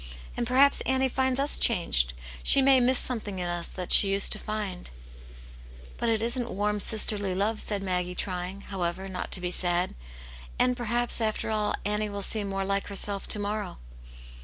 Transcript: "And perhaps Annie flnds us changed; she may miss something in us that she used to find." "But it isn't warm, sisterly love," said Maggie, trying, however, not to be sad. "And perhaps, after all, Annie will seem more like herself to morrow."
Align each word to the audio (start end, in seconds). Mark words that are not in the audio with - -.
"And 0.35 0.47
perhaps 0.47 0.81
Annie 0.81 1.11
flnds 1.11 1.37
us 1.37 1.59
changed; 1.59 2.13
she 2.41 2.59
may 2.59 2.79
miss 2.79 2.97
something 2.97 3.37
in 3.37 3.47
us 3.47 3.67
that 3.69 3.91
she 3.91 4.09
used 4.11 4.31
to 4.31 4.39
find." 4.39 4.89
"But 5.99 6.09
it 6.09 6.23
isn't 6.23 6.49
warm, 6.49 6.79
sisterly 6.79 7.35
love," 7.35 7.59
said 7.59 7.83
Maggie, 7.83 8.15
trying, 8.15 8.61
however, 8.61 9.07
not 9.07 9.29
to 9.33 9.39
be 9.39 9.51
sad. 9.51 9.93
"And 10.57 10.75
perhaps, 10.75 11.21
after 11.21 11.51
all, 11.51 11.75
Annie 11.85 12.09
will 12.09 12.23
seem 12.23 12.49
more 12.49 12.65
like 12.65 12.87
herself 12.87 13.27
to 13.27 13.37
morrow." 13.37 13.77